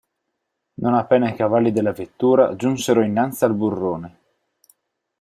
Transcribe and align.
Non 0.81 0.95
appena 0.95 1.29
i 1.29 1.35
cavalli 1.35 1.71
della 1.71 1.91
vettura 1.91 2.55
giunsero 2.55 3.03
innanzi 3.03 3.43
al 3.45 3.53
burrone. 3.53 4.19